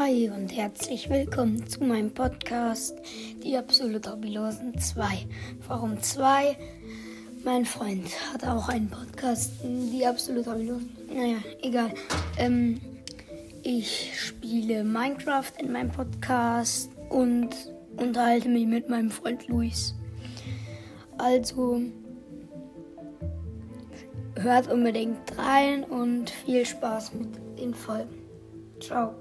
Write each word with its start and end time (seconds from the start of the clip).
Hi 0.00 0.30
und 0.30 0.48
herzlich 0.56 1.10
willkommen 1.10 1.66
zu 1.66 1.84
meinem 1.84 2.10
Podcast 2.10 2.96
Die 3.44 3.54
absolut 3.54 4.10
Hobbylosen 4.10 4.78
2. 4.78 5.04
Warum 5.68 6.00
2? 6.00 6.56
Mein 7.44 7.66
Freund 7.66 8.08
hat 8.32 8.42
auch 8.46 8.70
einen 8.70 8.88
Podcast, 8.88 9.52
Die 9.62 10.06
absolut 10.06 10.46
Hobbylosen. 10.46 10.96
Naja, 11.14 11.36
egal. 11.60 11.92
Ähm, 12.38 12.80
ich 13.62 14.18
spiele 14.18 14.84
Minecraft 14.84 15.52
in 15.58 15.70
meinem 15.70 15.90
Podcast 15.90 16.90
und 17.10 17.50
unterhalte 17.98 18.48
mich 18.48 18.66
mit 18.66 18.88
meinem 18.88 19.10
Freund 19.10 19.48
Luis. 19.48 19.94
Also 21.18 21.82
hört 24.36 24.72
unbedingt 24.72 25.36
rein 25.36 25.84
und 25.84 26.30
viel 26.30 26.64
Spaß 26.64 27.12
mit 27.12 27.58
den 27.58 27.74
Folgen. 27.74 28.14
Ciao. 28.80 29.14